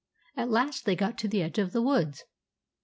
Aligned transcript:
At 0.35 0.49
last 0.49 0.85
they 0.85 0.95
got 0.95 1.19
to 1.19 1.27
the 1.27 1.43
edge 1.43 1.59
of 1.59 1.73
the 1.73 1.81
woods. 1.83 2.23